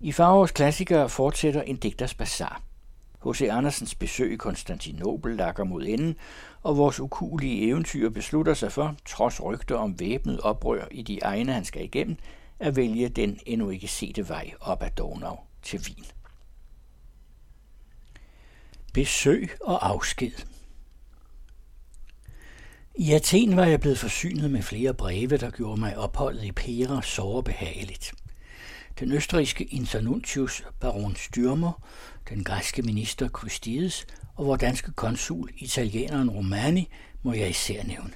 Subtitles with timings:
[0.00, 2.62] I Farovs klassikere fortsætter en digters bazar.
[3.26, 3.40] H.C.
[3.50, 6.16] Andersens besøg i Konstantinopel lakker mod enden,
[6.62, 11.52] og vores ukulige eventyr beslutter sig for, trods rygter om væbnet oprør i de egne,
[11.52, 12.16] han skal igennem,
[12.58, 16.04] at vælge den endnu ikke sete vej op ad Donau til Wien.
[18.94, 20.32] Besøg og afsked
[22.94, 27.02] I Athen var jeg blevet forsynet med flere breve, der gjorde mig opholdet i Pera
[27.02, 28.12] såre behageligt.
[29.00, 31.82] Den østrigske internuntius baron Styrmer,
[32.28, 34.06] den græske minister Christides
[34.36, 36.88] og vor danske konsul, italieneren Romani,
[37.22, 38.12] må jeg især nævne.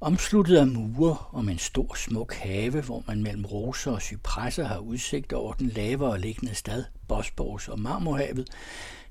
[0.00, 4.78] Omsluttet af mure om en stor smuk have, hvor man mellem roser og cypresser har
[4.78, 8.48] udsigt over den lavere liggende stad, Bosporus og Marmorhavet,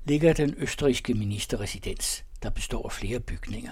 [0.04, 3.70] ligger den østrigske ministerresidens, der består af flere bygninger.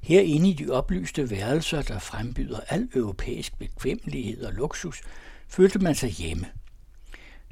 [0.00, 5.00] Herinde i de oplyste værelser, der frembyder al europæisk bekvemmelighed og luksus,
[5.48, 6.46] følte man sig hjemme.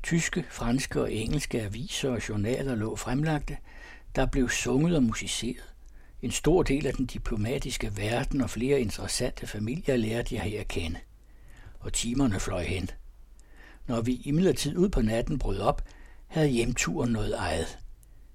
[0.02, 3.56] Tyske, franske og engelske aviser og journaler lå fremlagte,
[4.16, 5.74] der blev sunget og musiceret.
[6.22, 10.68] En stor del af den diplomatiske verden og flere interessante familier lærte jeg her at
[10.68, 10.98] kende.
[11.80, 12.90] Og timerne fløj hen.
[13.86, 15.82] Når vi imidlertid ud på natten brød op,
[16.26, 17.78] havde hjemturen noget ejet.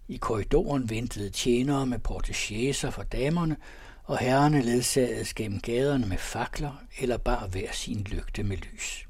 [0.08, 3.58] I korridoren ventede tjenere med portagéser for damerne,
[4.04, 9.08] og herrerne ledsagedes gennem gaderne med fakler eller bare hver sin lygte med lys.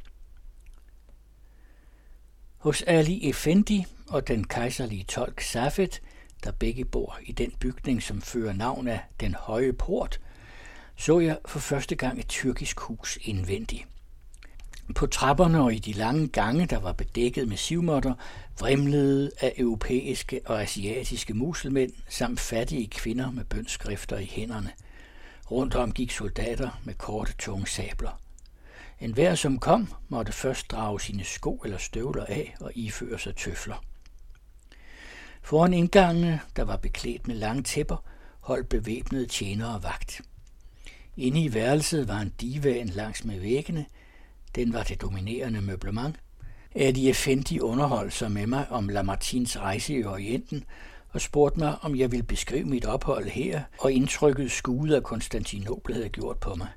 [2.61, 6.01] Hos Ali Effendi og den kejserlige tolk Safet,
[6.43, 10.19] der begge bor i den bygning, som fører navn af Den Høje Port,
[10.95, 13.87] så jeg for første gang et tyrkisk hus indvendigt.
[14.95, 18.13] På trapperne og i de lange gange, der var bedækket med sivmotter,
[18.59, 24.71] vrimlede af europæiske og asiatiske muselmænd samt fattige kvinder med bønskrifter i hænderne.
[25.51, 28.20] Rundt om gik soldater med korte, tunge sabler.
[29.01, 33.35] En hver, som kom, måtte først drage sine sko eller støvler af og iføre sig
[33.35, 33.83] tøfler.
[35.41, 38.05] Foran indgangene, der var beklædt med lange tæpper,
[38.39, 40.21] holdt bevæbnede tjenere vagt.
[41.17, 43.85] Inde i værelset var en divan langs med væggene.
[44.55, 46.15] Den var det dominerende møblement.
[46.75, 50.63] Adi Effendi underholdt sig med mig om Lamartins rejse i Orienten
[51.09, 55.95] og spurgte mig, om jeg ville beskrive mit ophold her og indtrykket skude af Konstantinopel
[55.95, 56.67] havde gjort på mig.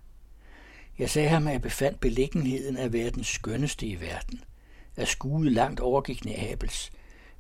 [0.99, 4.41] Jeg sagde ham, at jeg befandt beliggenheden af være den skønneste i verden,
[4.97, 6.93] at skuet langt overgik Neapels,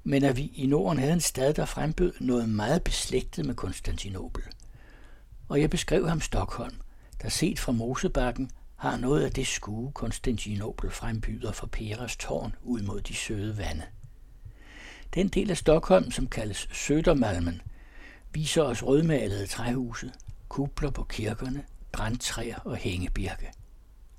[0.04, 4.42] men at vi i Norden havde en stad, der frembød noget meget beslægtet med Konstantinopel.
[5.48, 6.74] Og jeg beskrev ham Stockholm,
[7.22, 12.82] der set fra Mosebakken har noget af det skue, Konstantinopel frembyder for Peras tårn ud
[12.82, 13.82] mod de søde vande.
[15.14, 17.62] Den del af Stockholm, som kaldes Sødermalmen,
[18.32, 20.12] viser os rødmalede træhuse,
[20.48, 21.64] kupler på kirkerne,
[21.94, 23.52] brændtræer og hængebirke.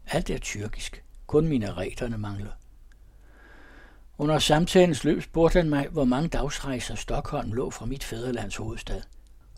[0.08, 1.04] Alt er tyrkisk.
[1.28, 2.52] Kun minareterne mangler.
[4.18, 9.02] Under samtalens løb spurgte han mig, hvor mange dagsrejser Stockholm lå fra mit fædrelands hovedstad.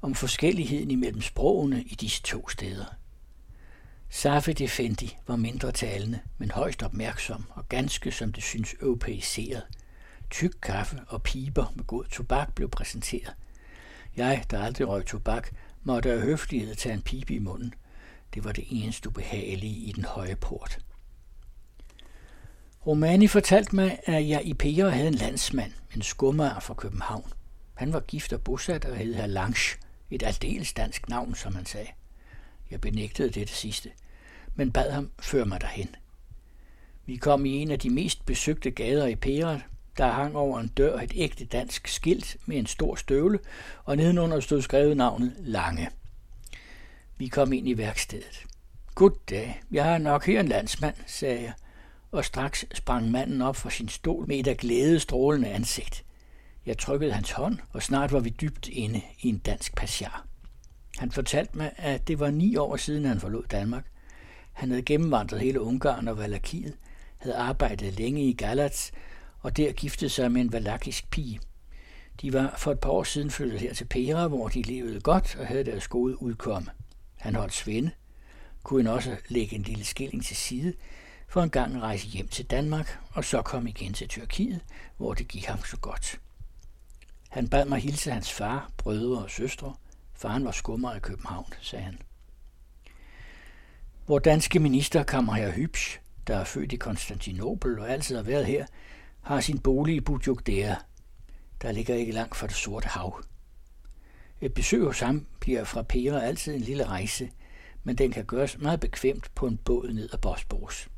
[0.01, 2.85] Om forskelligheden imellem sprogene i disse to steder.
[4.09, 9.63] Safi Defendi var mindre talende, men højst opmærksom og ganske, som det synes, europæiseret.
[10.29, 13.34] Tyk kaffe og piber med god tobak blev præsenteret.
[14.16, 15.49] Jeg, der aldrig røg tobak,
[15.84, 17.73] måtte af høflighed tage en pibe i munden–
[18.33, 20.79] det var det eneste ubehagelige i den høje port.
[22.88, 27.33] Romani fortalte mig, at jeg i Pera havde en landsmand, en skummer fra København.
[27.73, 29.77] Han var gift og bosat og hed herr Lange,
[30.11, 31.87] et aldeles dansk navn, som han sagde.
[32.71, 33.89] Jeg benægtede det, det sidste,
[34.55, 35.95] men bad ham føre mig derhen.
[37.05, 39.59] Vi kom i en af de mest besøgte gader i Pera,
[39.97, 43.39] der hang over en dør et ægte dansk skilt med en stor støvle,
[43.83, 45.89] og nedenunder stod skrevet navnet Lange.
[47.17, 48.45] Vi kom ind i værkstedet.
[48.95, 51.53] Goddag, jeg har nok her en landsmand, sagde jeg,
[52.11, 56.05] og straks sprang manden op fra sin stol med et af glæde strålende ansigt.
[56.66, 60.25] Jeg trykkede hans hånd, og snart var vi dybt inde i en dansk passiar.
[60.97, 63.85] Han fortalte mig, at det var ni år siden, han forlod Danmark.
[64.53, 66.78] Han havde gennemvandret hele Ungarn og Valakiet,
[67.17, 68.91] havde arbejdet længe i Galats,
[69.40, 71.40] og der giftede sig med en valakisk pige.
[72.22, 75.35] De var for et par år siden flyttet her til Pera, hvor de levede godt
[75.35, 76.72] og havde deres gode udkomme.
[77.28, 77.91] Han holdt svende,
[78.64, 80.74] kunne han også lægge en lille skilling til side,
[81.28, 84.62] for en gang rejse hjem til Danmark, og så kom igen til Tyrkiet,
[84.97, 86.20] hvor det gik ham så godt.
[87.29, 89.76] Han bad mig hilse hans far, brødre og søstre.
[90.14, 92.00] Faren var skummer i København, sagde han.
[94.08, 98.66] Vor danske minister Kammerherr Hybsch, der er født i Konstantinopel og altid har været her,
[99.22, 100.76] har sin bolig i Budjugdea,
[101.62, 103.24] der ligger ikke langt fra det sorte hav.
[104.41, 107.29] Et besøg hos ham bliver fra Pera altid en lille rejse,
[107.84, 110.89] men den kan gøres meget bekvemt på en båd ned ad Bosporus.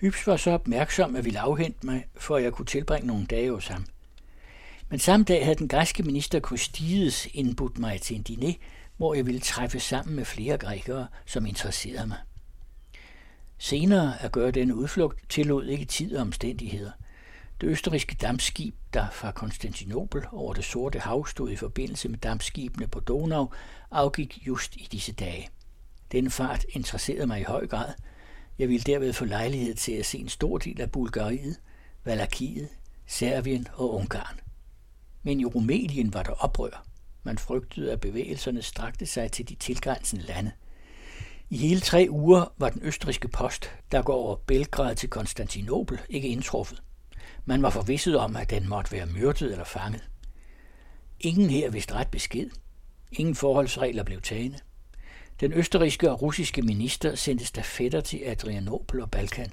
[0.00, 3.50] Hyps var så opmærksom at ville afhente mig, for at jeg kunne tilbringe nogle dage
[3.50, 3.86] hos ham.
[4.88, 8.52] Men samme dag havde den græske minister Kostides indbudt mig til en diner,
[8.96, 12.18] hvor jeg ville træffe sammen med flere grækere, som interesserede mig.
[13.58, 16.90] Senere at gøre denne udflugt tillod ikke tid og omstændigheder.
[17.60, 22.88] Det østrigske dampskib, der fra Konstantinopel over det sorte hav stod i forbindelse med dampskibene
[22.88, 23.50] på Donau,
[23.90, 25.48] afgik just i disse dage.
[26.12, 27.94] Den fart interesserede mig i høj grad.
[28.58, 31.56] Jeg ville derved få lejlighed til at se en stor del af Bulgariet,
[32.04, 32.68] Valakiet,
[33.06, 34.40] Serbien og Ungarn.
[35.22, 36.84] Men i Rumænien var der oprør.
[37.22, 40.52] Man frygtede, at bevægelserne strakte sig til de tilgrænsende lande.
[41.50, 46.28] I hele tre uger var den østrigske post, der går over Belgrad til Konstantinopel, ikke
[46.28, 46.82] indtruffet.
[47.48, 50.08] Man var forvisset om, at den måtte være myrdet eller fanget.
[51.20, 52.50] Ingen her vidste ret besked.
[53.12, 54.64] Ingen forholdsregler blev taget.
[55.40, 59.52] Den østerrigske og russiske minister sendte stafetter til Adrianopel og Balkan.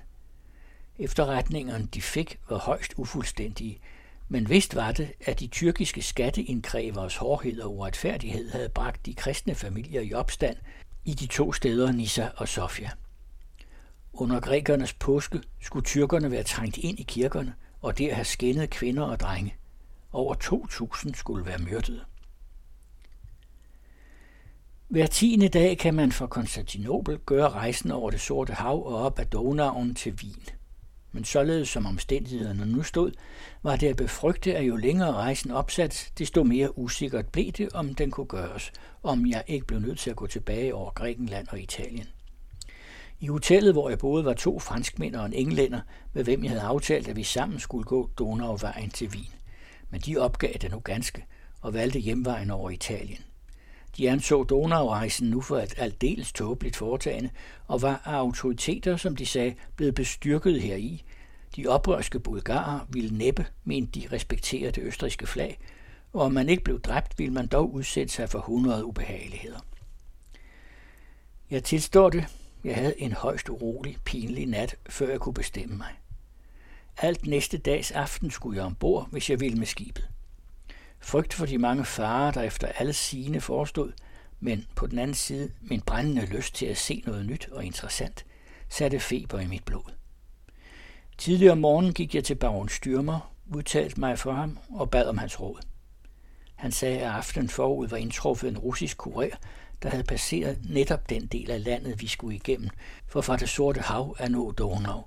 [0.99, 3.79] Efterretningerne, de fik, var højst ufuldstændige,
[4.27, 9.55] men vist var det, at de tyrkiske skatteindkræveres hårdhed og uretfærdighed havde bragt de kristne
[9.55, 10.57] familier i opstand
[11.05, 12.91] i de to steder Nisa og Sofia.
[14.13, 19.03] Under grækernes påske skulle tyrkerne være trængt ind i kirkerne og der have skinnet kvinder
[19.03, 19.55] og drenge.
[20.11, 20.35] Over
[21.05, 22.05] 2.000 skulle være myrdet.
[24.87, 29.19] Hver tiende dag kan man fra Konstantinopel gøre rejsen over det sorte hav og op
[29.19, 30.45] ad Donauen til Wien.
[31.11, 33.11] Men således som omstændighederne nu stod,
[33.63, 37.95] var det at befrygte, at jo længere rejsen opsat, desto mere usikkert blev det, om
[37.95, 38.71] den kunne gøres,
[39.03, 42.07] om jeg ikke blev nødt til at gå tilbage over Grækenland og Italien.
[43.23, 45.81] I hotellet, hvor jeg boede, var to franskmænd og en englænder,
[46.13, 49.33] med hvem jeg havde aftalt, at vi sammen skulle gå Donauvejen til Wien.
[49.89, 51.25] Men de opgav det nu ganske
[51.61, 53.19] og valgte hjemvejen over Italien.
[53.97, 57.29] De anså Donaurejsen nu for et aldeles tåbeligt foretagende,
[57.67, 61.03] og var af autoriteter, som de sagde, blevet bestyrket heri.
[61.55, 65.59] De oprørske bulgarer ville næppe, mente de respektere det østriske flag,
[66.13, 69.59] og om man ikke blev dræbt, ville man dog udsætte sig for hundrede ubehageligheder.
[71.49, 72.25] Jeg tilstår det.
[72.63, 75.91] Jeg havde en højst urolig, pinlig nat, før jeg kunne bestemme mig.
[76.97, 80.09] Alt næste dags aften skulle jeg ombord, hvis jeg ville med skibet.
[80.99, 83.91] Frygt for de mange farer, der efter alle sine forestod,
[84.39, 88.25] men på den anden side min brændende lyst til at se noget nyt og interessant,
[88.69, 89.93] satte feber i mit blod.
[91.17, 95.17] Tidligere om morgenen gik jeg til baron Styrmer, udtalte mig for ham og bad om
[95.17, 95.59] hans råd.
[96.55, 99.35] Han sagde, at aftenen forud var indtruffet en russisk kurér,
[99.83, 102.69] der havde passeret netop den del af landet, vi skulle igennem,
[103.07, 105.03] for fra det sorte hav at nå Donau.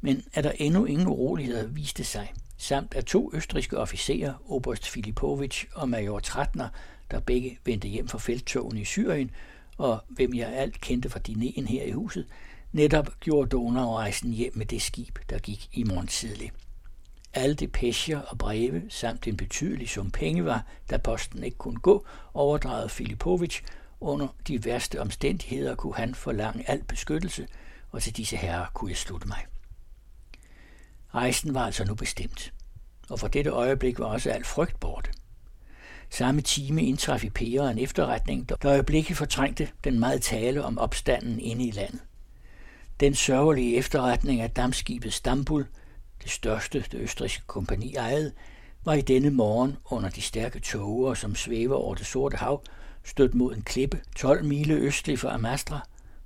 [0.00, 5.64] Men at der endnu ingen uroligheder viste sig, samt at to østriske officerer, Oberst Filipovic
[5.74, 6.68] og major Tratner,
[7.10, 9.30] der begge vendte hjem fra felttogen i Syrien,
[9.76, 12.26] og hvem jeg alt kendte fra dineren her i huset,
[12.72, 16.52] netop gjorde Donau-rejsen hjem med det skib, der gik i morgen tidlig.
[17.34, 22.06] Alle depecher og breve samt en betydelig sum penge var, da posten ikke kunne gå,
[22.34, 23.60] overdraget Filipovic.
[24.00, 27.46] Under de værste omstændigheder kunne han forlange al beskyttelse,
[27.90, 29.46] og til disse herrer kunne jeg slutte mig.
[31.14, 32.52] Rejsen var altså nu bestemt,
[33.10, 35.10] og for dette øjeblik var også alt frygt borte.
[36.10, 41.40] Samme time indtraf i Pære en efterretning, der øjeblikket fortrængte den meget tale om opstanden
[41.40, 42.00] inde i landet.
[43.00, 45.66] Den sørgelige efterretning af dammskibet Stambul,
[46.22, 48.32] det største det østrigske kompani ejede,
[48.84, 52.62] var i denne morgen under de stærke tåger, som svæver over det sorte hav,
[53.04, 55.80] stødt mod en klippe 12 mile østlig for Amastra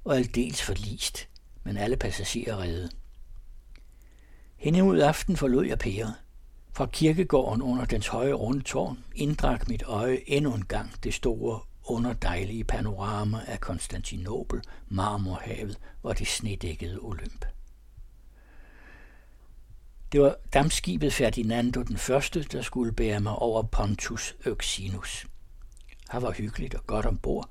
[0.04, 1.28] og aldeles forlist,
[1.64, 2.90] men alle passagerer redde.
[4.56, 6.14] Hende ud aften forlod jeg pæret.
[6.72, 11.60] Fra kirkegården under dens høje runde tårn inddrak mit øje endnu en gang det store,
[11.84, 17.44] underdejlige panorama af Konstantinopel, Marmorhavet og det snedækkede Olymp.
[20.12, 25.26] Det var dammskibet Ferdinando den første, der skulle bære mig over Pontus Euxinus.
[26.12, 27.50] Her var hyggeligt og godt ombord,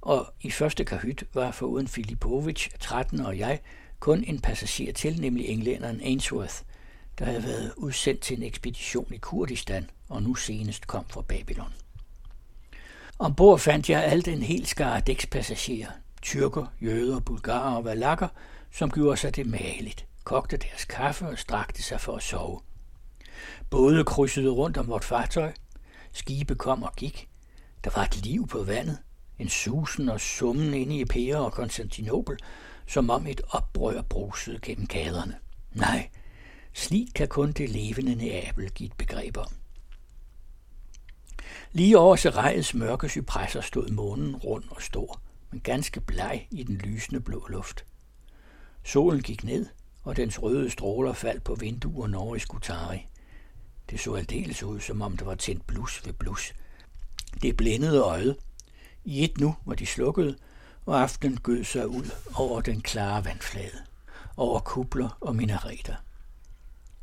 [0.00, 3.60] og i første kahyt var foruden Filipovic, 13 og jeg,
[4.00, 6.54] kun en passager til, nemlig englænderen Ainsworth,
[7.18, 11.72] der havde været udsendt til en ekspedition i Kurdistan og nu senest kom fra Babylon.
[13.18, 15.90] Ombord fandt jeg alt en hel skare dækspassagerer,
[16.22, 18.28] tyrker, jøder, bulgarer og valakker,
[18.72, 22.60] som gjorde sig det maligt, kogte deres kaffe og strakte sig for at sove.
[23.70, 25.52] Både krydsede rundt om vort fartøj,
[26.12, 27.28] skibe kom og gik,
[27.86, 28.98] der var et liv på vandet,
[29.38, 32.36] en susen og summen inde i Pære og Konstantinopel,
[32.86, 35.36] som om et oprør brusede gennem gaderne.
[35.72, 36.08] Nej,
[36.72, 39.46] slik kan kun det levende Neapel give et begreb om.
[41.72, 46.76] Lige over Serejets mørke cypresser stod månen rund og stor, men ganske bleg i den
[46.76, 47.84] lysende blå luft.
[48.84, 49.66] Solen gik ned,
[50.02, 53.06] og dens røde stråler faldt på vinduerne over i Skutari.
[53.90, 56.54] Det så aldeles ud, som om der var tændt blus ved blus.
[57.42, 58.36] Det blændede øjet.
[59.04, 60.36] I et nu var de slukket,
[60.86, 63.78] og aftenen gød sig ud over den klare vandflade,
[64.36, 65.94] over kubler og minareter.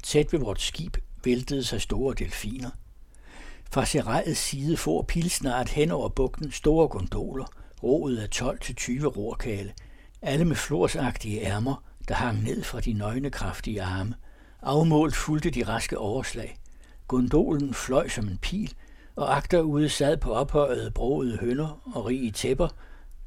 [0.03, 2.69] Tæt ved vort skib væltede sig store delfiner.
[3.71, 7.45] Fra serejets side for pilsnart hen over bugten store gondoler,
[7.83, 9.73] roet af 12-20 rorkale,
[10.21, 14.15] alle med florsagtige ærmer, der hang ned fra de nøgne kraftige arme.
[14.61, 16.57] Afmålt fulgte de raske overslag.
[17.07, 18.73] Gondolen fløj som en pil,
[19.15, 22.67] og agterude sad på ophøjede broede hønder og rige tæpper,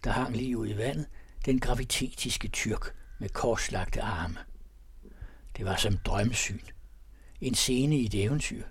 [0.05, 1.07] der hang lige ud i vandet,
[1.45, 4.39] den gravitetiske tyrk med korslagte arme.
[5.57, 6.61] Det var som drømsyn.
[7.41, 8.63] En scene i et eventyr.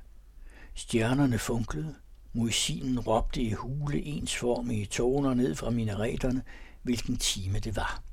[0.74, 1.96] Stjernerne funklede.
[2.34, 6.44] Muisinen råbte i hule ensformige toner ned fra minareterne,
[6.84, 8.04] hvilken time det var.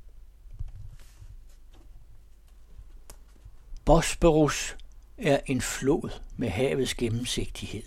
[3.85, 4.77] Bosporus
[5.17, 7.83] er en flod med havets gennemsigtighed.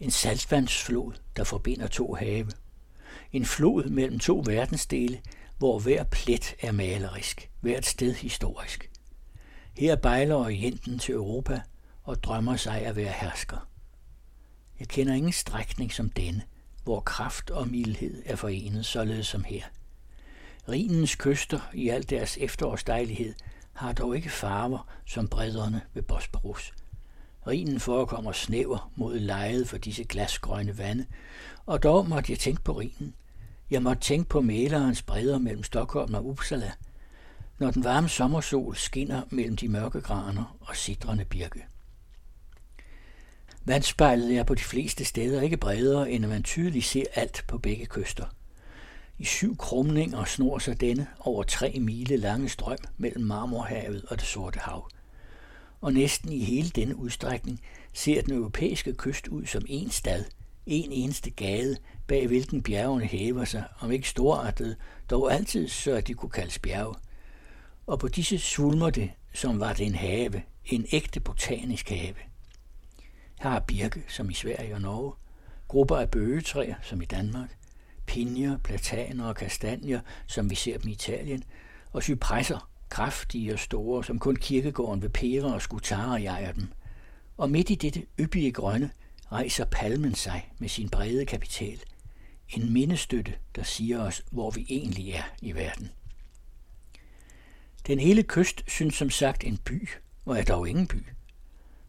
[0.00, 2.50] En saltvandsflod, der forbinder to have.
[3.32, 5.20] En flod mellem to verdensdele,
[5.58, 8.90] hvor hver plet er malerisk, hvert sted historisk.
[9.72, 11.60] Her bejler Orienten til Europa
[12.02, 13.68] og drømmer sig at være hersker.
[14.80, 16.42] Jeg kender ingen strækning som denne,
[16.84, 19.64] hvor kraft og mildhed er forenet således som her.
[20.68, 23.34] Rinens kyster i al deres efterårsdejlighed
[23.72, 26.72] har dog ikke farver som bredderne ved Bosporus.
[27.46, 31.06] Rinen forekommer snæver mod lejet for disse glasgrønne vande,
[31.66, 33.14] og dog måtte jeg tænke på Rinen.
[33.70, 36.72] Jeg måtte tænke på malerens bredder mellem Stockholm og Uppsala,
[37.58, 41.64] når den varme sommersol skinner mellem de mørke graner og sidrende birke.
[43.64, 47.58] Vandspejlet er på de fleste steder ikke bredere, end at man tydeligt ser alt på
[47.58, 48.26] begge kyster.
[49.18, 54.26] I syv krumninger snor sig denne over tre mile lange strøm mellem Marmorhavet og det
[54.26, 54.88] Sorte Hav.
[55.84, 57.60] Og næsten i hele denne udstrækning
[57.92, 60.24] ser den europæiske kyst ud som en stad,
[60.66, 61.76] en eneste gade,
[62.06, 64.76] bag hvilken bjergene hæver sig, om ikke storartet,
[65.10, 66.94] dog altid så at de kunne kaldes bjerge.
[67.86, 72.14] Og på disse svulmer det, som var det en have, en ægte botanisk have.
[73.40, 75.12] Her er birke, som i Sverige og Norge,
[75.68, 77.56] grupper af bøgetræer, som i Danmark,
[78.06, 81.44] pinjer, plataner og kastanjer, som vi ser dem i Italien,
[81.92, 86.68] og cypresser, kraftige og store, som kun kirkegården ved Pere og skutare jager dem.
[87.36, 88.90] Og midt i dette yppige grønne
[89.32, 91.80] rejser palmen sig med sin brede kapital.
[92.48, 95.90] En mindestøtte, der siger os, hvor vi egentlig er i verden.
[97.86, 99.88] Den hele kyst synes som sagt en by,
[100.24, 101.06] og er dog ingen by.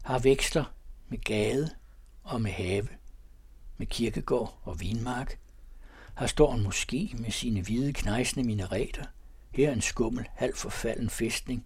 [0.03, 0.73] Har vækster
[1.09, 1.69] med gade
[2.23, 2.87] og med have,
[3.77, 5.39] med kirkegård og vinmark.
[6.15, 9.05] Har står en moské med sine hvide knejsende minareter.
[9.55, 11.65] Her en skummel, halv forfalden fæstning.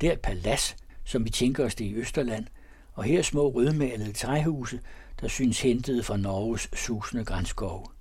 [0.00, 2.46] Der et palads, som vi tænker os det i Østerland.
[2.92, 4.80] Og her små rødmalede træhuse,
[5.20, 7.92] der synes hentet fra Norges susende grænskov.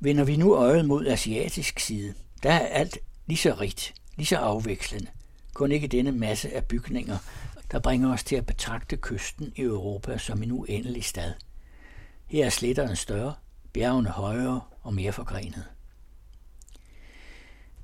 [0.00, 4.36] Vender vi nu øjet mod asiatisk side, der er alt lige så rigt, lige så
[4.36, 5.10] afvekslende.
[5.54, 7.18] Kun ikke denne masse af bygninger,
[7.72, 11.32] der bringer os til at betragte kysten i Europa som en uendelig stad.
[12.26, 13.34] Her er sletterne større,
[13.72, 15.64] bjergene højere og mere forgrenet.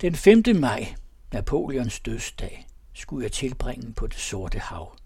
[0.01, 0.43] Den 5.
[0.55, 0.95] maj,
[1.33, 4.97] Napoleons dødsdag, skulle jeg tilbringe på det sorte hav.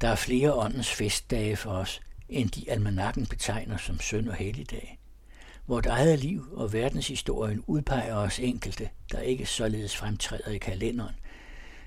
[0.00, 4.98] Der er flere åndens festdage for os, end de almanakken betegner som søn og helligdag.
[5.66, 11.14] Vort eget liv og verdenshistorien udpeger os enkelte, der ikke således fremtræder i kalenderen.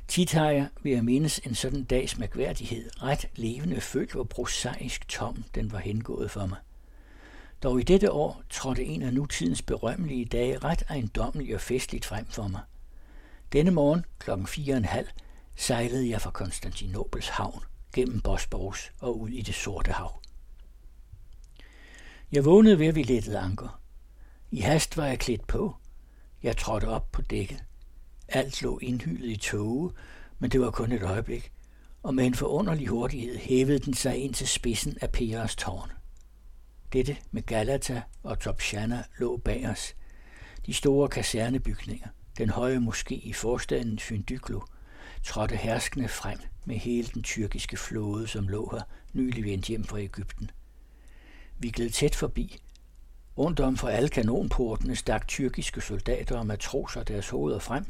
[0.08, 5.08] Tit har jeg, ved at mindes en sådan dags mærkværdighed, ret levende følt, hvor prosaisk
[5.08, 6.58] tom den var hengået for mig.
[7.66, 12.26] Dog i dette år trådte en af nutidens berømmelige dage ret ejendommelig og festligt frem
[12.26, 12.62] for mig.
[13.54, 14.32] Denne morgen kl.
[14.32, 15.12] 4.30
[15.56, 20.22] sejlede jeg fra Konstantinopels havn gennem Bosporus og ud i det sorte hav.
[22.32, 23.82] Jeg vågnede ved, at vi lettede anker.
[24.52, 25.76] I hast var jeg klædt på.
[26.44, 27.64] Jeg trådte op på dækket.
[28.28, 29.92] Alt lå indhyldet i tåge,
[30.40, 31.52] men det var kun et øjeblik,
[32.04, 35.95] og med en forunderlig hurtighed hævede den sig ind til spidsen af Peres tårn.
[36.96, 39.96] Dette med Galata og Topshana lå bag os.
[40.66, 44.62] De store kasernebygninger, den høje moské i forstaden Fyndyklo,
[45.24, 48.82] trådte herskende frem med hele den tyrkiske flåde, som lå her,
[49.14, 50.52] nylig vendt hjem fra Ægypten.
[51.60, 52.58] Vi gled tæt forbi.
[53.38, 57.86] Rundt om for alle kanonportene stak tyrkiske soldater og matroser deres hoveder frem.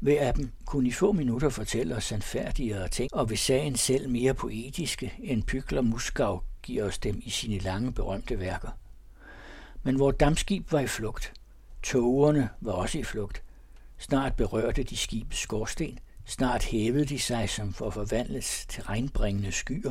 [0.00, 4.10] Hver af dem kunne i få minutter fortælle os sandfærdigere ting, og ved sagen selv
[4.10, 8.70] mere poetiske, end Pykler Muskau giver os dem i sine lange berømte værker.
[9.82, 11.32] Men hvor dammskib var i flugt.
[11.82, 13.42] Togerne var også i flugt.
[13.98, 15.98] Snart berørte de skibets skorsten.
[16.24, 19.90] Snart hævede de sig som for forvandles til regnbringende skyer.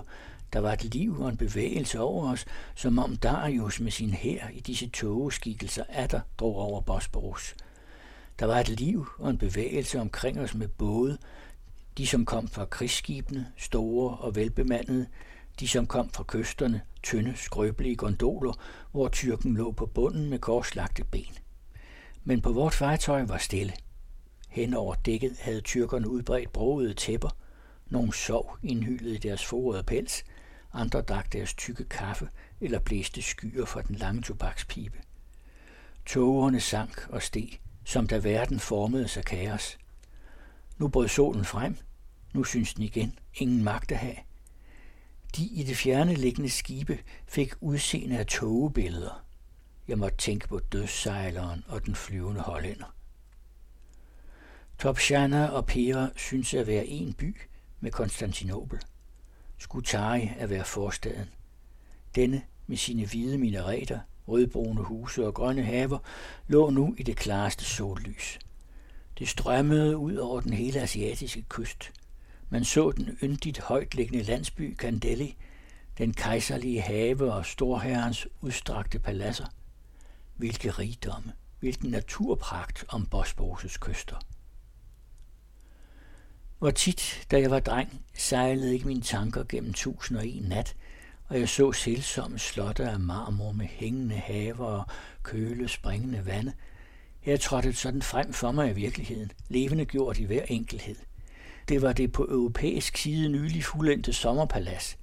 [0.54, 4.48] Der var et liv og en bevægelse over os, som om Darius med sin hær
[4.54, 7.56] i disse togeskikkelser atter drog over Bosporus.
[8.40, 11.18] Der var et liv og en bevægelse omkring os med både,
[11.98, 15.08] de som kom fra krigsskibene, store og velbemandede,
[15.60, 18.54] de som kom fra kysterne, tynde, skrøbelige gondoler,
[18.92, 21.38] hvor tyrken lå på bunden med korslagte ben.
[22.24, 23.74] Men på vort fartøj var stille.
[24.50, 27.38] Hen over dækket havde tyrkerne udbredt broede tæpper.
[27.88, 30.24] Nogle sov indhyllet i deres forrede pels,
[30.74, 32.30] andre drak deres tykke kaffe
[32.62, 34.98] eller blæste skyer fra den lange tobakspibe.
[36.06, 39.78] Tågerne sank og steg, som da verden formede sig kaos.
[40.78, 41.78] Nu brød solen frem.
[42.34, 44.16] Nu synes den igen ingen magt at have.
[45.36, 49.26] De i det fjerne liggende skibe fik udseende af togebilleder.
[49.88, 52.96] Jeg måtte tænke på dødssejleren og den flyvende hollænder.
[54.80, 57.38] Topshana og Pera synes at være en by
[57.80, 58.80] med Konstantinopel.
[59.58, 61.30] Skutari at være forstaden.
[62.16, 66.00] Denne med sine hvide minareter, rødbrune huse og grønne haver
[66.48, 68.40] lå nu i det klareste sollys.
[69.20, 71.92] Det strømmede ud over den hele asiatiske kyst.
[72.56, 75.38] Man så den yndigt højtliggende landsby Kandelli,
[75.98, 79.46] den kejserlige have og storherrens udstrakte paladser.
[80.36, 84.16] Hvilke rigdomme, hvilken naturpragt om Bosporus' kyster.
[86.60, 90.76] Hvor tit, da jeg var dreng, sejlede ikke mine tanker gennem tusind og en nat,
[91.28, 94.86] og jeg så selvsomme slotte af marmor med hængende haver og
[95.24, 96.54] køle springende vande.
[97.20, 100.96] Her trådte sådan frem for mig i virkeligheden, levende gjort i hver enkelhed.
[101.70, 104.98] Det var det på europæisk side nylig fuldendte sommerpalads,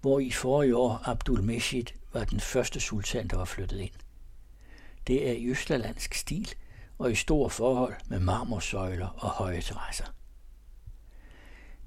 [0.00, 3.90] hvor i forrige år Abdul Meshid var den første sultan, der var flyttet ind.
[5.06, 6.54] Det er i østerlandsk stil
[6.98, 10.04] og i stor forhold med marmorsøjler og høje terrasser.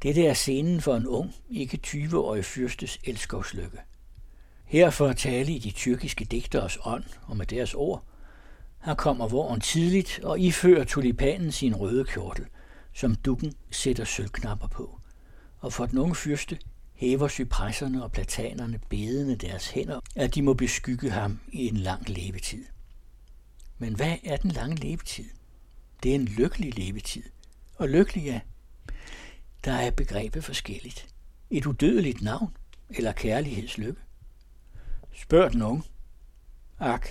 [0.03, 3.77] Dette er scenen for en ung, ikke 20-årig fyrstes elskovslykke.
[4.65, 8.03] Herfor tale i de tyrkiske digteres ånd og med deres ord.
[8.85, 12.45] Her kommer våren tidligt og ifører tulipanen sin røde kjortel,
[12.97, 14.99] som dukken sætter sølvknapper på.
[15.57, 16.59] Og for den unge fyrste
[16.93, 22.09] hæver cypresserne og platanerne bedende deres hænder, at de må beskygge ham i en lang
[22.09, 22.65] levetid.
[23.77, 25.25] Men hvad er den lange levetid?
[26.03, 27.23] Det er en lykkelig levetid.
[27.75, 28.39] Og lykkelig ja.
[29.65, 31.07] der er begrebet forskelligt.
[31.49, 32.57] Et udødeligt navn
[32.89, 34.01] eller kærlighedslykke.
[35.13, 35.83] Spørg den unge.
[36.79, 37.09] Ak,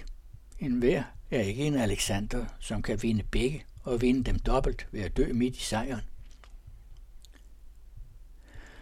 [0.58, 5.00] en hver er ikke en Alexander, som kan vinde begge og vinde dem dobbelt ved
[5.00, 6.00] at dø midt i sejren.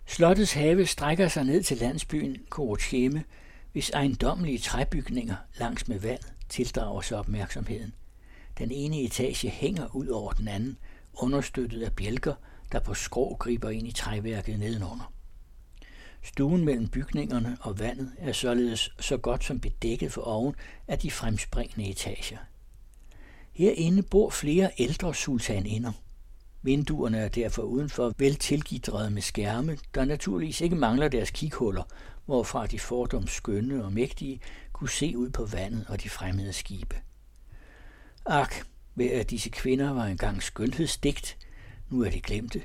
[0.07, 3.25] Slottets have strækker sig ned til landsbyen Korocheme,
[3.73, 7.93] hvis ejendommelige træbygninger langs med vand tildrager sig opmærksomheden.
[8.59, 10.79] Den ene etage hænger ud over den anden,
[11.15, 12.35] understøttet af bjælker,
[12.73, 15.13] der på skrå griber ind i træværket nedenunder.
[16.23, 20.55] Stuen mellem bygningerne og vandet er således så godt som bedækket for oven
[20.89, 22.39] af de fremspringende etager.
[23.55, 25.93] Herinde bor flere ældre sultaninder.
[26.63, 31.83] Vinduerne er derfor udenfor vel tilgidrede med skærme, der naturligvis ikke mangler deres kighuller,
[32.27, 34.41] hvorfra de fordoms skønne og mægtige
[34.73, 36.97] kunne se ud på vandet og de fremmede skibe.
[38.27, 38.55] Ak,
[38.95, 41.39] hver af disse kvinder var engang skønhedsdigt,
[41.91, 42.63] nu er de glemte,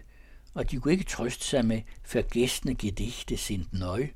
[0.54, 4.10] og de kunne ikke trøste sig med forgæstende gedigte sind nøje.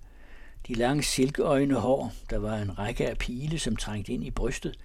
[0.67, 4.79] De lange silkeøjne hår, der var en række af pile, som trængte ind i brystet,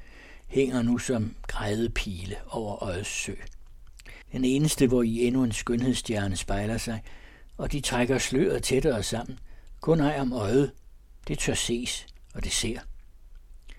[0.48, 3.34] hænger nu som grædepile over øjets sø.
[4.32, 7.02] Den eneste, hvor i endnu en skønhedsstjerne spejler sig,
[7.56, 9.38] og de trækker sløret tættere sammen.
[9.80, 10.72] Kun ej om øjet.
[11.28, 12.78] Det tør ses, og det ser.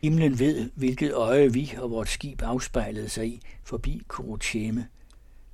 [0.01, 4.88] Himlen ved, hvilket øje vi og vort skib afspejlede sig i forbi Kurocheme–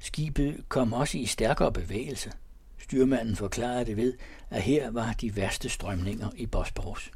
[0.06, 2.32] Skibet kom også i stærkere bevægelse.
[2.78, 4.14] Styrmanden forklarede det ved,
[4.50, 7.12] at her var de værste strømninger i Bosporus.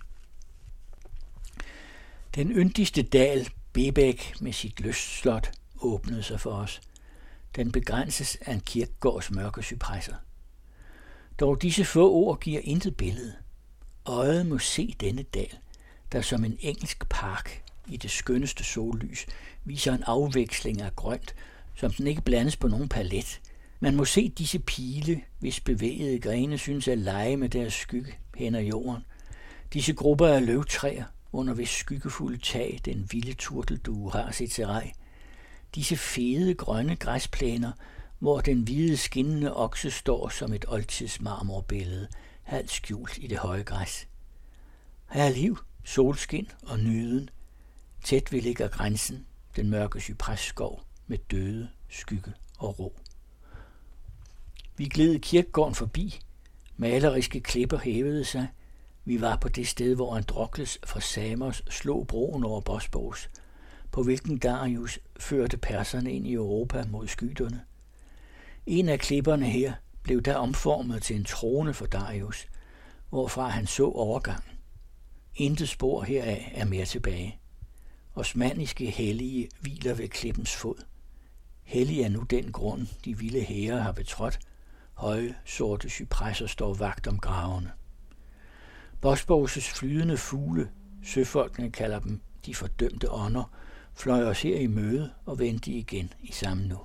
[2.36, 5.52] Den yndigste dal, Bebæk med sit lystslot,
[5.82, 6.82] åbnede sig for os.
[7.56, 10.16] Den begrænses af en kirkegårds mørke cypresser.
[11.40, 13.36] Dog disse få ord giver intet billede.
[14.06, 15.58] Øjet må se denne dal,
[16.12, 19.26] der som en engelsk park i det skønneste sollys
[19.66, 21.36] viser en afveksling af grønt
[21.80, 23.42] som den ikke blandes på nogen palet.
[23.80, 28.56] Man må se disse pile, hvis bevægede grene synes at lege med deres skygge hen
[28.56, 29.04] ad jorden.
[29.74, 34.90] Disse grupper af løvtræer, under hvis skyggefulde tag den vilde turteldue har sit terræ.
[35.76, 37.72] Disse fede grønne græsplæner,
[38.20, 42.08] hvor den hvide skinnende okse står som et oldtidsmarmorbillede,
[42.44, 44.08] halvt skjult i det høje græs.
[45.10, 47.30] Her er liv, solskin og nyden.
[48.04, 52.96] Tæt ved ligger grænsen, den mørke cypresskov med døde, skygge og ro.
[54.78, 56.20] Vi gled kirkegården forbi.
[56.78, 58.48] Maleriske klipper hævede sig.
[59.10, 63.30] Vi var på det sted, hvor Androkles fra Samos slog broen over Bosporus,
[63.92, 67.62] på hvilken Darius førte perserne ind i Europa mod skyderne.
[68.66, 72.48] En af klipperne her blev der omformet til en trone for Darius,
[73.10, 74.58] hvorfra han så overgangen.
[75.36, 77.40] Intet spor heraf er mere tilbage.
[78.16, 80.84] Osmaniske hellige hviler ved klippens fod.
[81.64, 84.40] Hellig er nu den grund, de vilde hære har betrådt.
[84.94, 87.72] Høje, sorte cypresser står vagt om gravene.
[89.06, 90.70] Bosporus' flydende fugle,
[91.04, 93.52] søfolkene kalder dem de fordømte ånder,
[93.94, 96.78] fløj os her i møde og vendte igen i samme nu.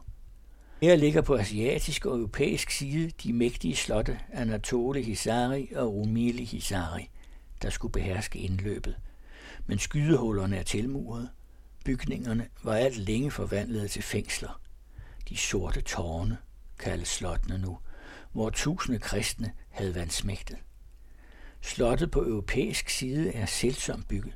[0.83, 7.11] Her ligger på asiatisk og europæisk side de mægtige slotte Anatole Hisari og Rumili Hisari,
[7.62, 8.96] der skulle beherske indløbet.
[9.66, 11.29] Men skydehullerne er tilmuret.
[11.85, 14.61] Bygningerne var alt længe forvandlet til fængsler.
[15.29, 16.38] De sorte tårne
[16.79, 17.79] kaldes slottene nu,
[18.33, 20.57] hvor tusinde kristne havde vandsmægtet.
[21.64, 24.35] Slottet på europæisk side er selvsomt bygget.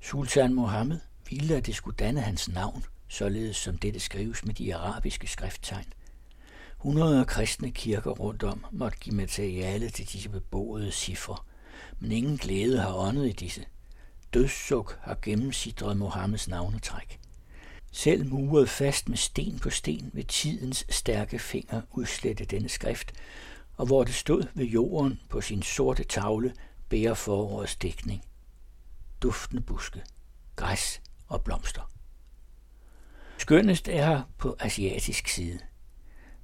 [0.00, 1.00] Sultan Mohammed
[1.30, 5.92] ville, at det skulle danne hans navn, således som dette skrives med de arabiske skrifttegn.
[6.76, 11.36] Hundrede kristne kirker rundt om måtte give materiale til disse beboede cifre,
[11.98, 13.64] men ingen glæde har åndet i disse.
[14.34, 17.20] Dødssuk har gennemsidret Mohammeds navnetræk.
[17.92, 23.12] Selv muret fast med sten på sten ved tidens stærke finger udslette denne skrift,
[23.76, 26.54] og hvor det stod ved jorden på sin sorte tavle,
[26.88, 28.24] bærer forårets dækning.
[29.22, 30.02] Duftende buske,
[30.56, 31.90] græs og blomster.
[33.38, 35.58] Skønnest er her på asiatisk side.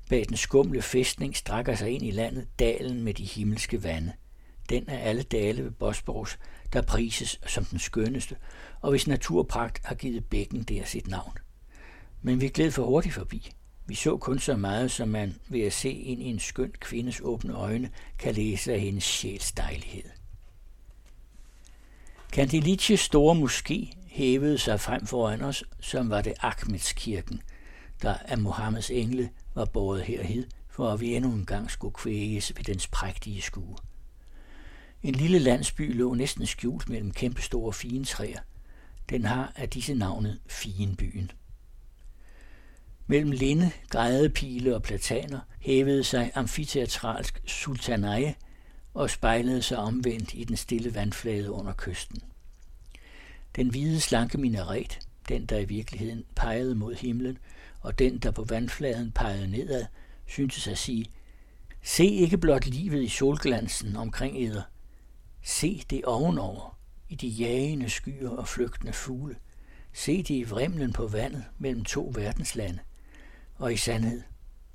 [0.09, 4.13] Bag den skumle fæstning strækker sig ind i landet dalen med de himmelske vande.
[4.69, 6.39] Den er alle dale ved Bosporus,
[6.73, 8.37] der prises som den skønneste,
[8.81, 11.39] og hvis naturpragt har givet bækken der sit navn.
[12.23, 13.53] Men vi gled for hurtigt forbi.
[13.87, 17.21] Vi så kun så meget, som man ved at se ind i en skøn kvindes
[17.25, 20.05] åbne øjne kan læse af hendes sjæls dejlighed.
[22.33, 27.43] Kandiliches store moské hævede sig frem foran os, som var det Ahmedskirken,
[28.03, 32.53] der af Mohammeds engle var båret herhed, for at vi endnu en gang skulle kvæges
[32.57, 33.77] ved dens prægtige skue.
[35.03, 38.41] En lille landsby lå næsten skjult mellem kæmpestore fine træer.
[39.11, 41.31] Den har af disse navnet Fienbyen.
[43.13, 48.35] Mellem linde, grædepile og plataner hævede sig amfiteatralsk sultanaje
[48.95, 52.23] og spejlede sig omvendt i den stille vandflade under kysten.
[53.57, 54.99] Den hvide slanke minaret,
[55.29, 57.39] den der i virkeligheden pegede mod himlen,
[57.81, 59.85] og den der på vandfladen pegede nedad,
[60.27, 61.07] syntes at sige,
[61.83, 64.63] se ikke blot livet i solglansen omkring eder,
[65.43, 69.37] se det ovenover, i de jagende skyer og flygtende fugle,
[69.93, 72.79] se det i vrimlen på vandet mellem to verdenslande,
[73.63, 74.23] og i sandhed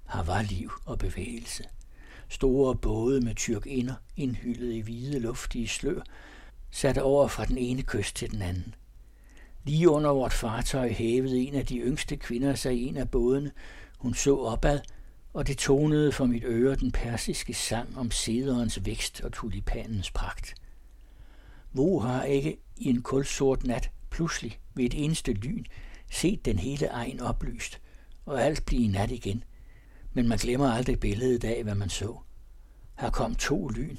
[0.06, 1.64] har var liv og bevægelse.
[2.30, 6.02] Store både med tyrkinder, indhyllet i hvide luftige slør,
[6.72, 8.76] satte over fra den ene kyst til den anden.
[9.66, 13.52] Lige under vort fartøj hævede en af de yngste kvinder sig i en af bådene.
[14.00, 14.80] Hun så opad,
[15.34, 20.56] og det tonede for mit øre den persiske sang om sederens vækst og tulipanens pragt.
[21.72, 25.64] Hvor har ikke i en kulsort nat pludselig ved et eneste lyn
[26.12, 27.82] set den hele egen oplyst,
[28.28, 29.44] og alt blive nat igen.
[30.14, 32.20] Men man glemmer aldrig billedet af, hvad man så.
[33.00, 33.98] Her kom to lyn.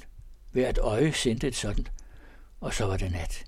[0.51, 1.87] Hvert øje sendte et sådan,
[2.59, 3.45] og så var det nat.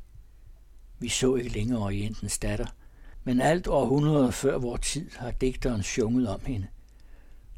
[1.00, 2.66] Vi så ikke længere Orientens datter,
[3.24, 6.68] men alt århundreder før vor tid har digteren sjunget om hende.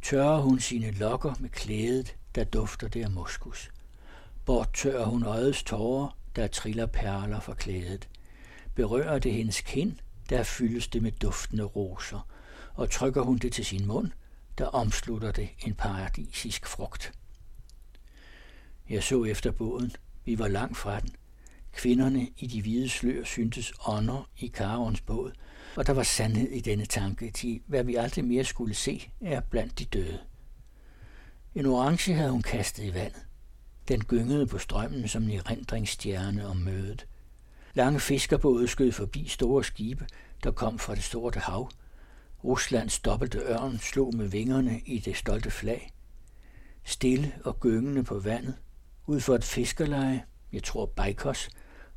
[0.02, 3.72] Tørrer hun sine lokker med klædet, der dufter det af moskus.
[4.74, 8.10] tørrer hun øjets tårer, der triller perler fra klædet.
[8.76, 9.94] Berører det hendes kind,
[10.30, 12.28] der fyldes det med duftende roser,
[12.74, 14.12] og trykker hun det til sin mund,
[14.58, 17.12] der omslutter det en paradisisk frugt.
[18.90, 19.92] Jeg så efter båden.
[20.26, 21.16] Vi var langt fra den.
[21.72, 25.32] Kvinderne i de hvide slør syntes ånder i Karons båd,
[25.76, 29.40] og der var sandhed i denne tanke til, hvad vi aldrig mere skulle se, er
[29.40, 30.20] blandt de døde.
[31.56, 33.26] En orange havde hun kastet i vandet.
[33.88, 37.08] Den gyngede på strømmen som en erindringsstjerne om mødet.
[37.74, 40.08] Lange fiskerbåde skød forbi store skibe,
[40.44, 41.70] der kom fra det store hav.
[42.44, 45.94] Ruslands dobbelte ørn slog med vingerne i det stolte flag.
[46.84, 48.56] Stille og gyngende på vandet,
[49.06, 51.50] ud for et fiskerleje, jeg tror Bajkos,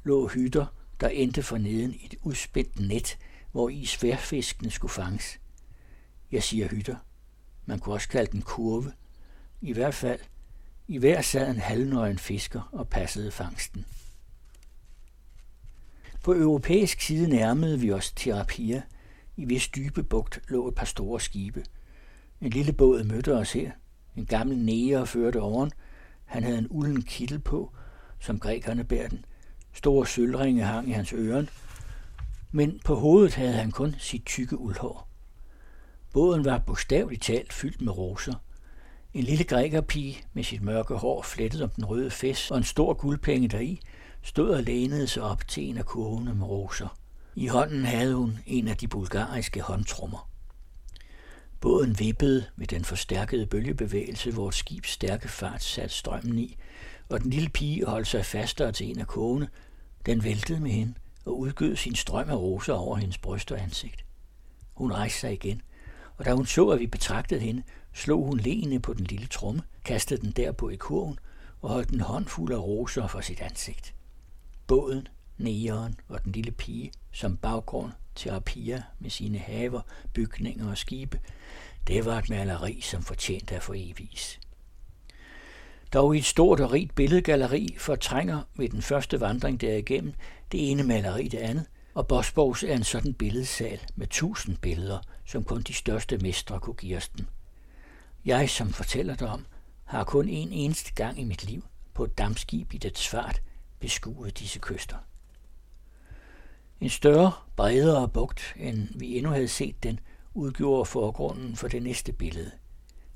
[0.04, 0.66] lå hytter,
[1.00, 3.18] der endte for neden i et udspændt net,
[3.52, 5.40] hvor i sværfiskene skulle fanges.
[6.32, 6.96] Jeg siger hytter.
[7.66, 8.92] Man kunne også kalde den kurve.
[9.61, 10.20] I hvert fald,
[10.88, 13.87] i hver sad en halvnøgen fisker og passede fangsten.
[16.22, 18.82] På europæisk side nærmede vi os Terapia.
[19.37, 21.64] I hvis dybe bugt lå et par store skibe.
[22.40, 23.70] En lille båd mødte os her.
[24.16, 25.70] En gammel næger førte oven.
[26.25, 27.72] Han havde en ulden kittel på,
[28.20, 29.25] som grækerne bærer den.
[29.72, 31.49] Store sølvringe hang i hans øren,
[32.53, 35.09] men på hovedet havde han kun sit tykke uldhår.
[36.12, 38.35] Båden var bogstaveligt talt fyldt med roser.
[39.14, 42.94] En lille grækerpige med sit mørke hår flettet om den røde fest og en stor
[42.94, 43.81] guldpenge deri,
[44.22, 46.96] stod og lænede sig op til en af kurvene med roser.
[47.38, 50.31] I hånden havde hun en af de bulgariske håndtrummer.
[51.61, 56.57] Båden vippede med den forstærkede bølgebevægelse, hvor skibs stærke fart satte strømmen i,
[57.09, 59.49] og den lille pige holdt sig fastere til en af kogene.
[60.07, 60.94] Den væltede med hende
[61.25, 64.05] og udgød sin strøm af roser over hendes bryst og ansigt.
[64.75, 65.62] Hun rejste sig igen,
[66.16, 69.62] og da hun så, at vi betragtede hende, slog hun leende på den lille tromme,
[69.85, 71.18] kastede den derpå i kurven
[71.61, 73.94] og holdt en håndfuld af roser for sit ansigt.
[74.66, 79.81] Båden, neon og den lille pige som baggrund til Apia med sine haver,
[80.12, 81.20] bygninger og skibe,
[81.87, 84.40] det var et maleri, som fortjente at få evigt.
[85.92, 90.14] Dog i et stort og rigt billedgalleri fortrænger ved den første vandring derigennem
[90.53, 95.44] det ene maleri det andet, og Bosborgs er en sådan billedsal med tusind billeder, som
[95.44, 97.27] kun de største mestre kunne give os dem.
[98.25, 99.46] Jeg, som fortæller dig om,
[99.85, 103.42] har kun en eneste gang i mit liv på et dammskib i det svart
[103.81, 104.96] beskuet disse kyster.
[106.80, 110.00] En større, bredere bugt, end vi endnu havde set den,
[110.34, 112.50] udgjorde forgrunden for det næste billede.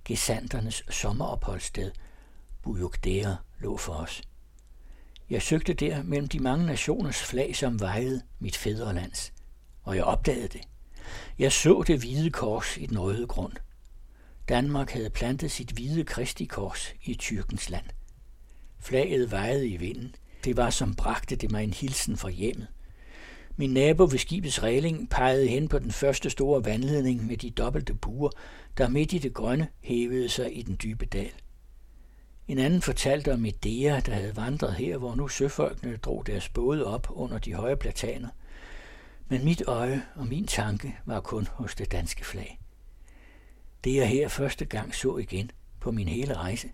[0.05, 1.90] Gesanternes sommeropholdssted,
[2.62, 4.23] Bujukdere, lå for os.
[5.31, 9.33] Jeg søgte der mellem de mange nationers flag, som vejede mit fædrelands,
[9.83, 10.61] og jeg opdagede det.
[11.38, 13.53] Jeg så det hvide kors i den røde grund.
[14.49, 17.87] Danmark havde plantet sit hvide kristi kors i Tyrkens land.
[18.79, 20.14] Flaget vejede i vinden.
[20.44, 22.68] Det var som bragte det mig en hilsen fra hjemmet.
[23.61, 27.94] Min nabo ved skibets regling pegede hen på den første store vandledning med de dobbelte
[27.94, 28.31] buer,
[28.79, 31.33] der midt i det grønne hævede sig i den dybe dal.
[32.49, 36.87] En anden fortalte om Medea, der havde vandret her, hvor nu søfolkene drog deres både
[36.87, 38.29] op under de høje plataner.
[39.29, 42.61] Men mit øje og min tanke var kun hos det danske flag.
[43.85, 46.70] Det jeg her første gang så igen på min hele rejse.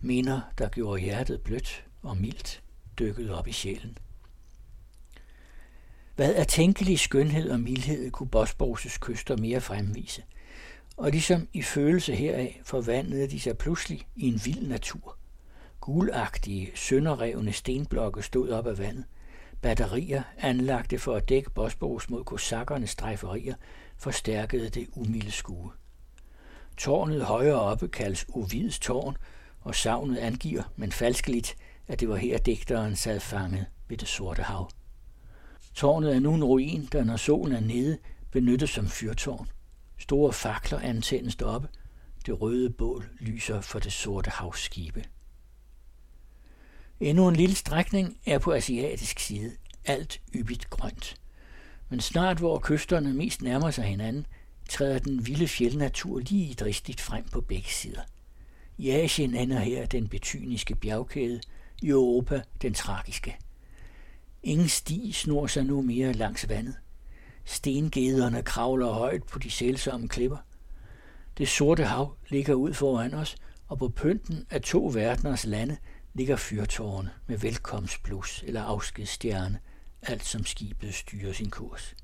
[0.00, 2.62] Minder, der gjorde hjertet blødt og mildt,
[2.98, 3.98] dykkede op i sjælen.
[6.16, 10.22] Hvad er tænkelig skønhed og mildhed kunne Bosborgs kyster mere fremvise?
[10.96, 15.16] Og ligesom i følelse heraf forvandlede de sig pludselig i en vild natur.
[15.80, 19.04] Gulagtige, sønderrevne stenblokke stod op af vandet.
[19.62, 23.54] Batterier, anlagte for at dække Bosborgs mod kosakkernes strejferier,
[23.96, 25.70] forstærkede det umilde skue.
[26.76, 29.16] Tårnet højere oppe kaldes Ovids tårn,
[29.60, 31.56] og savnet angiver, men falskeligt,
[31.88, 34.70] at det var her digteren sad fanget ved det sorte hav.
[35.74, 37.98] Tårnet er nu en ruin, der når solen er nede,
[38.30, 39.48] benyttes som fyrtårn.
[39.98, 41.68] Store fakler antændes deroppe.
[42.26, 45.04] Det røde bål lyser for det sorte havsskibe.
[47.00, 49.52] Endnu en lille strækning er på asiatisk side.
[49.84, 51.16] Alt yppigt grønt.
[51.88, 54.26] Men snart hvor kysterne mest nærmer sig hinanden,
[54.68, 58.00] træder den vilde fjeldnatur lige dristigt frem på begge sider.
[58.78, 61.40] I Asien ender her den betyniske bjergkæde,
[61.82, 63.36] i Europa den tragiske.
[64.46, 66.74] Ingen sti snor sig nu mere langs vandet.
[67.44, 70.36] Stengederne kravler højt på de sælsomme klipper.
[71.38, 73.36] Det sorte hav ligger ud foran os,
[73.68, 75.76] og på pynten af to verdeners lande
[76.14, 79.58] ligger fyrtårne med velkomstblus eller afskedsstjerne,
[80.02, 81.94] alt som skibet styrer sin kurs.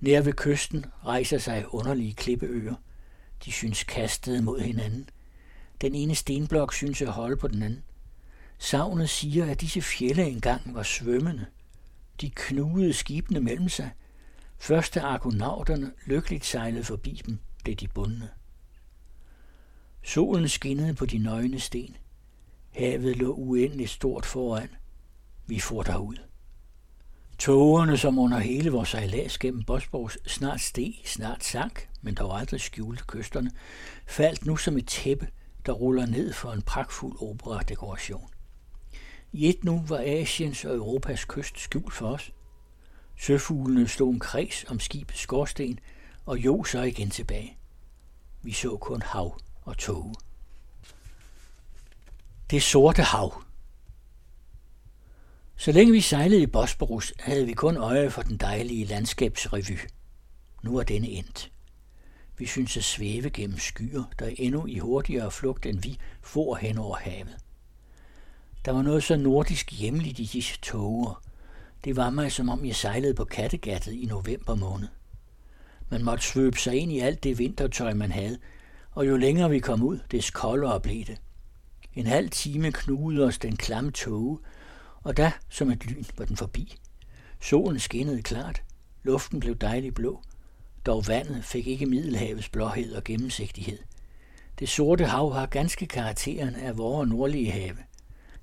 [0.00, 2.74] Nær ved kysten rejser sig underlige klippeøer.
[3.44, 5.08] De synes kastede mod hinanden.
[5.80, 7.82] Den ene stenblok synes at holde på den anden.
[8.58, 11.46] Savnet siger, at disse fjelle engang var svømmende.
[12.20, 13.90] De knugede skibene mellem sig.
[14.58, 18.28] Først da argonauterne lykkeligt sejlede forbi dem, blev de bundne.
[20.02, 21.96] Solen skinnede på de nøgne sten.
[22.70, 24.68] Havet lå uendeligt stort foran.
[25.46, 26.16] Vi får derud.
[27.38, 32.60] Tågerne, som under hele vores sejlads gennem Bosborgs snart steg, snart sank, men dog aldrig
[32.60, 33.50] skjulte kysterne,
[34.06, 35.28] faldt nu som et tæppe,
[35.66, 38.28] der ruller ned for en pragtfuld opera-dekoration.
[39.36, 42.32] I et nu var Asiens og Europas kyst skjult for os.
[43.16, 45.78] Søfuglene stod en kreds om skibets skorsten
[46.26, 47.56] og jo så igen tilbage.
[48.42, 50.14] Vi så kun hav og tåge.
[52.50, 53.42] Det sorte hav.
[55.56, 59.78] Så længe vi sejlede i Bosporus, havde vi kun øje for den dejlige landskabsrevy.
[60.62, 61.52] Nu er denne endt.
[62.38, 66.78] Vi synes at svæve gennem skyer, der endnu i hurtigere flugt end vi for hen
[66.78, 67.45] over havet.
[68.66, 71.22] Der var noget så nordisk hjemligt i disse tåger.
[71.84, 74.88] Det var mig, som om jeg sejlede på Kattegattet i november måned.
[75.88, 78.38] Man måtte svøbe sig ind i alt det vintertøj, man havde,
[78.90, 81.20] og jo længere vi kom ud, des koldere blev det.
[81.94, 84.38] En halv time knugede os den klamme tåge,
[85.02, 86.76] og da, som et lyn, var den forbi.
[87.42, 88.62] Solen skinnede klart,
[89.02, 90.22] luften blev dejlig blå,
[90.86, 93.78] dog vandet fik ikke Middelhavets blåhed og gennemsigtighed.
[94.58, 97.76] Det sorte hav har ganske karakteren af vores nordlige have.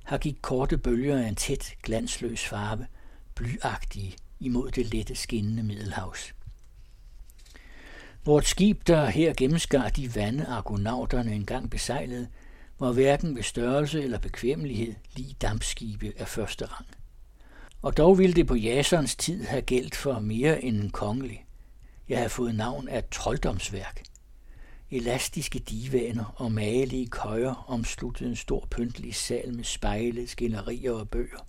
[0.05, 2.87] Her gik korte bølger af en tæt, glansløs farve,
[3.35, 6.33] blyagtige imod det lette skinnende Middelhavs.
[8.25, 12.27] Vort skib, der her gennemskar de vande, argonauterne engang besejlede,
[12.79, 16.87] var hverken ved størrelse eller bekvemmelighed lige dampskibe af første rang.
[17.81, 21.45] Og dog ville det på Jasons tid have gældt for mere end en kongelig.
[22.09, 24.03] Jeg har fået navn af trolddomsværk.
[24.93, 31.47] Elastiske divaner og magelige køjer omsluttede en stor pyntelig sal med spejle, skillerier og bøger.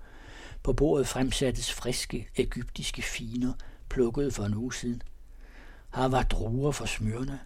[0.63, 3.53] På bordet fremsattes friske egyptiske finer,
[3.89, 5.03] plukket for en uge siden.
[5.95, 7.39] Her var druer for smørne.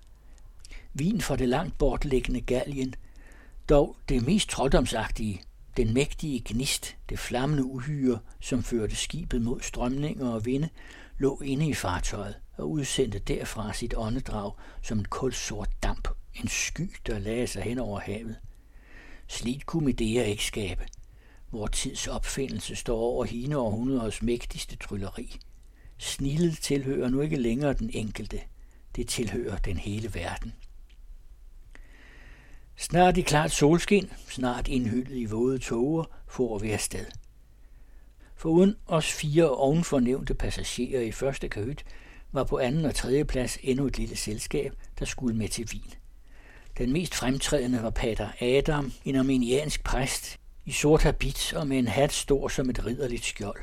[0.95, 2.95] Vin fra det langt bortliggende galgen–
[3.69, 5.43] dog det mest trolddomsagtige,
[5.77, 10.69] den mægtige gnist, det flammende uhyre, som førte skibet mod strømninger og vinde,
[11.19, 16.90] lå inde i fartøjet og udsendte derfra sit åndedrag som en kulsort damp, en sky,
[17.07, 18.37] der lagde sig hen over havet.
[19.27, 20.87] Slidt kunne Medea ikke skabe.
[21.51, 25.40] Vor tids opfindelse står over hende århundreders mægtigste trylleri.
[25.99, 28.40] Snillet tilhører nu ikke længere den enkelte.
[28.97, 30.53] Det tilhører den hele verden.
[32.77, 37.07] Snart i klart solskin, snart indhyllet i våde tåger, får vi afsted.
[38.37, 41.85] For uden os fire ovenfornævnte passagerer i første kahyt,
[42.33, 45.95] var på anden og tredje plads endnu et lille selskab, der skulle med til Wien.
[46.79, 51.88] Den mest fremtrædende var pater Adam, en armeniansk præst, i sort habit og med en
[51.88, 53.61] hat stor som et ridderligt skjold.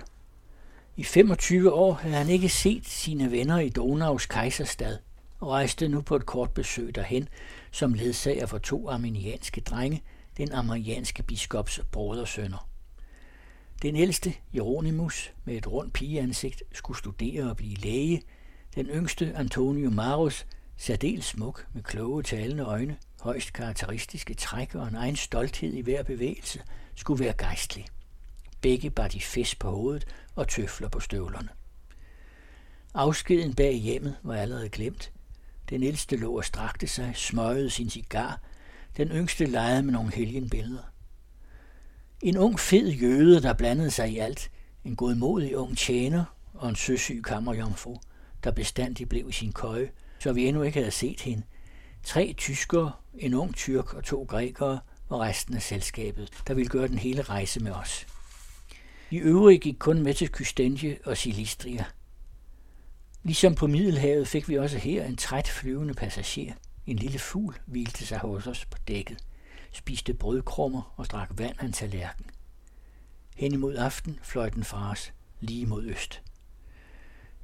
[0.95, 4.97] I 25 år havde han ikke set sine venner i Donaus kejserstad,
[5.39, 7.30] og rejste nu på et kort besøg derhen,
[7.71, 10.04] som ledsager for to armenianske drenge,
[10.38, 12.69] den armenianske biskops brodersønner.
[13.82, 18.21] Den ældste, Jeronimus, med et rundt pigeansigt, skulle studere og blive læge.
[18.75, 20.45] Den yngste, Antonio Marus,
[20.77, 26.03] særdeles smuk med kloge talende øjne, højst karakteristiske træk og en egen stolthed i hver
[26.03, 26.61] bevægelse,
[26.95, 27.85] skulle være gejstlig.
[28.61, 31.49] Begge bar de fisk på hovedet og tøfler på støvlerne.
[32.93, 35.11] Afskeden bag hjemmet var allerede glemt,
[35.69, 38.41] den ældste lå og strakte sig, smøgede sin cigar.
[38.97, 40.91] Den yngste legede med nogle helgenbilleder.
[42.21, 44.51] En ung fed jøde, der blandede sig i alt.
[44.83, 47.97] En godmodig ung tjener og en søsyg kammerjomfru,
[48.45, 51.43] der bestandig blev i sin køje, så vi endnu ikke havde set hende.
[52.03, 54.79] Tre tyskere, en ung tyrk og to grækere
[55.10, 58.08] og resten af selskabet, der ville gøre den hele rejse med os.
[59.12, 61.86] De øvrige gik kun med til Kystendje og Silistria–
[63.25, 66.53] Ligesom på Middelhavet fik vi også her en træt flyvende passager.
[66.86, 69.17] En lille fugl hvilte sig hos os på dækket,
[69.71, 72.25] spiste brødkrummer og drak vand af en tallerken.
[73.36, 76.21] Hen imod aften fløj den fra os, lige mod øst.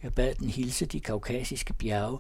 [0.04, 2.20] Jeg bad den hilse de kaukasiske bjerge,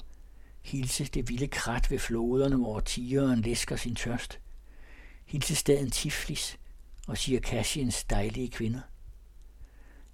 [0.61, 4.39] hilse det vilde krat ved floderne, hvor tigeren læsker sin tørst,
[5.25, 6.57] hilse staden Tiflis
[7.07, 8.81] og Circassiens dejlige kvinder.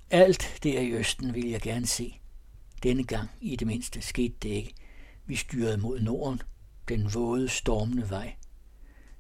[0.10, 2.14] Alt der i østen vil jeg gerne se–
[2.84, 4.74] denne gang i det mindste skete det ikke.
[5.26, 6.42] Vi styrede mod norden,
[6.90, 8.36] den våde, stormende vej.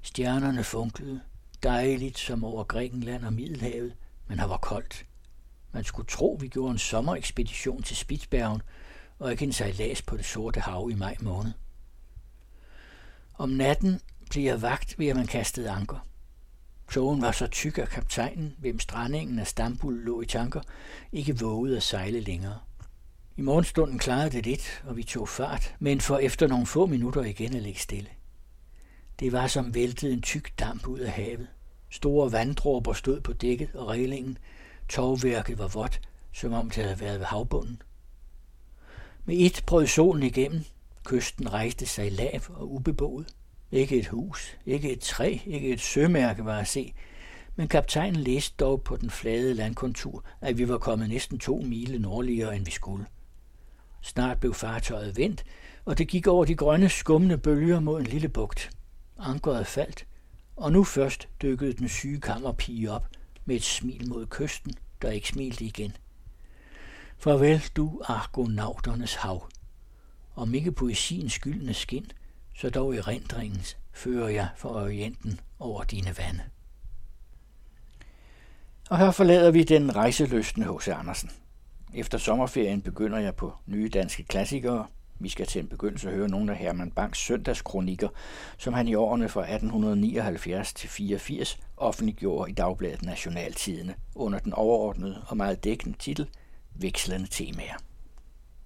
[0.01, 1.21] Stjernerne funklede,
[1.63, 3.95] dejligt som over Grækenland og Middelhavet,
[4.27, 5.05] men her var koldt.
[5.77, 8.61] Man skulle tro, vi gjorde en sommerekspedition til Spitsbergen,
[9.19, 11.51] og ikke en sejlads på det sorte hav i maj måned.
[13.33, 16.07] Om natten blev jeg vagt ved, at man kastede anker.
[16.91, 20.61] Togen var så tyk, at kaptajnen, hvem strandingen af Stambul lå i tanker,
[21.11, 22.59] ikke vågede at sejle længere.
[23.35, 27.23] I morgenstunden klarede det lidt, og vi tog fart, men for efter nogle få minutter
[27.23, 28.09] igen at ligge stille.
[29.19, 31.47] Det var som væltet en tyk damp ud af havet.
[31.89, 34.37] Store vanddråber stod på dækket og reglingen.
[34.89, 36.01] Tovværket var vådt,
[36.33, 37.81] som om det havde været ved havbunden.
[39.25, 40.63] Med et brød solen igennem.
[41.05, 43.35] Kysten rejste sig lav og ubeboet.
[43.71, 46.93] Ikke et hus, ikke et træ, ikke et sømærke var at se,
[47.55, 51.99] men kaptajnen læste dog på den flade landkontur, at vi var kommet næsten to mile
[51.99, 53.05] nordligere, end vi skulle.
[54.01, 55.43] Snart blev fartøjet vendt,
[55.85, 58.69] og det gik over de grønne skummende bølger mod en lille bugt.
[59.19, 60.07] Ankeret faldt,
[60.55, 63.07] og nu først dykkede den syge kammerpige op
[63.47, 65.97] med et smil mod kysten, der ikke smilte igen.
[67.17, 69.49] Farvel, du argonauternes hav.
[70.35, 72.11] Om ikke poesiens skyldne skin,
[72.55, 76.43] så dog i rendringens fører jeg for orienten over dine vande.
[78.89, 80.87] Og her forlader vi den rejseløsende H.C.
[80.87, 81.31] Andersen.
[81.93, 84.87] Efter sommerferien begynder jeg på nye danske klassikere.
[85.19, 88.07] Vi skal til en begyndelse høre nogle af Herman Banks søndagskronikker,
[88.57, 95.23] som han i årene fra 1879 til 84 offentliggjorde i Dagbladet Nationaltidene under den overordnede
[95.27, 96.29] og meget dækkende titel
[96.75, 97.86] Vekslende temaer.